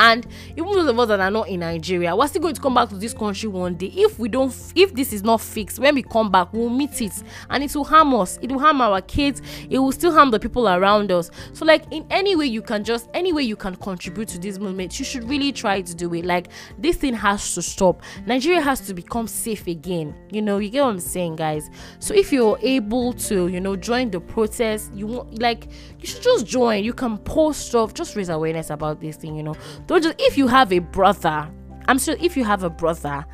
and 0.00 0.26
even 0.52 0.72
those 0.72 0.88
of 0.88 0.98
us 0.98 1.08
that 1.08 1.20
are 1.20 1.30
not 1.30 1.48
in 1.48 1.60
nigeria 1.60 2.16
we're 2.16 2.26
still 2.26 2.42
going 2.42 2.54
to 2.54 2.60
come 2.60 2.74
back 2.74 2.88
to 2.88 2.96
this 2.96 3.14
country 3.14 3.48
one 3.48 3.74
day. 3.74 3.92
If 3.94 4.18
we 4.18 4.28
don't 4.28 4.54
if 4.74 4.94
this 4.94 5.12
is 5.12 5.22
not 5.22 5.40
fixed 5.40 5.78
when 5.78 5.94
we 5.94 6.02
come 6.02 6.30
back 6.30 6.52
we'll 6.52 6.70
meet 6.70 7.00
it. 7.00 7.12
And 7.48 7.62
it 7.62 7.74
will 7.74 7.84
harm 7.84 8.14
us. 8.14 8.38
It 8.42 8.50
will 8.50 8.58
harm 8.58 8.80
our 8.80 9.00
kids. 9.02 9.42
It 9.68 9.78
will 9.78 9.92
still 9.92 10.12
harm 10.12 10.30
the 10.30 10.38
people 10.38 10.68
around 10.68 11.12
us. 11.12 11.30
So 11.52 11.64
like 11.64 11.84
in 11.92 12.06
any 12.10 12.34
way 12.34 12.46
you 12.46 12.62
can 12.62 12.82
just 12.82 13.08
any 13.14 13.32
way 13.32 13.42
you 13.42 13.56
can 13.56 13.76
contribute 13.76 14.28
to 14.28 14.38
this 14.38 14.58
movement 14.58 14.98
you 14.98 15.04
should 15.04 15.28
really 15.28 15.52
try 15.52 15.82
to 15.82 15.94
do 15.94 16.12
it. 16.14 16.24
Like 16.24 16.48
this 16.78 16.96
thing 16.96 17.14
has 17.14 17.54
to 17.54 17.62
stop. 17.62 18.02
Nigeria 18.26 18.60
has 18.60 18.80
to 18.82 18.94
become 18.94 19.26
safe 19.26 19.66
again. 19.66 20.14
You 20.30 20.42
know 20.42 20.58
you 20.58 20.70
get 20.70 20.82
what 20.82 20.90
i'm 20.90 21.00
saying 21.00 21.36
guys? 21.36 21.70
So 21.98 22.14
if 22.14 22.32
you're 22.32 22.58
able 22.62 23.12
to 23.14 23.48
you 23.48 23.60
know 23.60 23.76
join 23.76 24.10
the 24.10 24.20
protest 24.20 24.92
you 24.94 25.06
want 25.06 25.40
like 25.40 25.68
you 25.98 26.06
should 26.06 26.22
just 26.22 26.46
join. 26.46 26.84
You 26.84 26.94
can 26.94 27.18
post 27.18 27.68
stuff 27.68 27.92
just 27.92 28.16
raise 28.16 28.30
awareness 28.30 28.70
about 28.70 29.00
this 29.00 29.16
thing 29.16 29.36
you 29.36 29.42
know 29.42 29.56
don't 29.90 30.02
just 30.02 30.14
if 30.20 30.38
you 30.38 30.46
have 30.46 30.72
a 30.72 30.78
brother, 30.78 31.48
I'm 31.88 31.98
sure 31.98 32.16
if 32.20 32.36
you 32.36 32.44
have 32.44 32.62
a 32.62 32.70
brother 32.70 33.26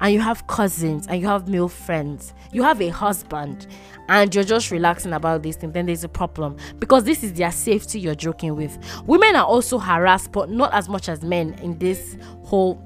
and 0.00 0.12
you 0.12 0.20
have 0.20 0.46
cousins 0.46 1.06
and 1.06 1.20
you 1.20 1.26
have 1.26 1.48
male 1.48 1.68
friends, 1.68 2.34
you 2.52 2.62
have 2.62 2.82
a 2.82 2.88
husband 2.88 3.66
and 4.08 4.34
you're 4.34 4.44
just 4.44 4.70
relaxing 4.70 5.14
about 5.14 5.42
this 5.42 5.56
thing, 5.56 5.72
then 5.72 5.86
there's 5.86 6.04
a 6.04 6.08
problem 6.08 6.56
because 6.78 7.04
this 7.04 7.22
is 7.22 7.32
their 7.32 7.50
safety 7.50 7.98
you're 7.98 8.14
joking 8.14 8.56
with. 8.56 8.76
Women 9.06 9.36
are 9.36 9.46
also 9.46 9.78
harassed, 9.78 10.32
but 10.32 10.50
not 10.50 10.74
as 10.74 10.88
much 10.88 11.08
as 11.08 11.22
men 11.22 11.54
in 11.62 11.78
this 11.78 12.18
whole 12.42 12.82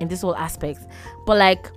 in 0.00 0.08
this 0.08 0.22
whole 0.22 0.36
aspect. 0.36 0.80
But 1.26 1.36
like 1.36 1.70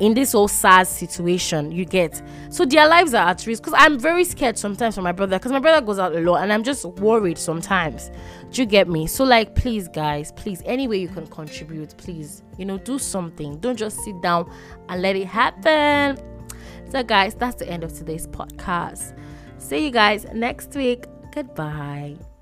in 0.00 0.14
this 0.14 0.32
whole 0.32 0.48
sad 0.48 0.86
situation 0.86 1.70
you 1.70 1.84
get. 1.84 2.20
So 2.50 2.64
their 2.64 2.88
lives 2.88 3.14
are 3.14 3.28
at 3.28 3.46
risk. 3.46 3.62
Because 3.62 3.74
i'm 3.76 3.98
very 3.98 4.24
scared 4.24 4.58
sometimes 4.58 4.94
for 4.94 5.02
my 5.02 5.12
brother 5.12 5.38
because 5.38 5.52
my 5.52 5.58
brother 5.58 5.84
goes 5.84 5.98
out 5.98 6.14
a 6.14 6.20
lot 6.20 6.42
and 6.42 6.52
i'm 6.52 6.62
just 6.62 6.84
worried 6.84 7.38
sometimes. 7.38 8.10
Do 8.50 8.62
you 8.62 8.66
get 8.66 8.88
me? 8.88 9.06
So 9.06 9.24
like 9.24 9.54
please 9.54 9.88
guys 9.88 10.32
please 10.32 10.62
any 10.64 10.88
way 10.88 10.98
you 10.98 11.08
can 11.08 11.26
contribute 11.26 11.96
please 11.96 12.42
you 12.58 12.64
know 12.64 12.78
do 12.78 12.98
something. 12.98 13.58
Don't 13.58 13.76
just 13.76 14.00
sit 14.00 14.20
down 14.22 14.50
and 14.88 15.02
let 15.02 15.16
it 15.16 15.26
happen. 15.26 16.18
So 16.90 17.02
guys 17.02 17.34
that's 17.34 17.56
the 17.56 17.68
end 17.68 17.84
of 17.84 17.92
today's 17.92 18.26
podcast. 18.26 19.18
See 19.58 19.84
you 19.84 19.90
guys 19.90 20.26
next 20.32 20.74
week. 20.74 21.06
Goodbye 21.32 22.33